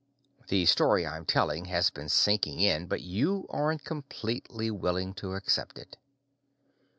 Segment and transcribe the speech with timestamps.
[0.47, 5.77] The story I'm telling has been sinking in, but you aren't completely willing to accept
[5.77, 5.95] it.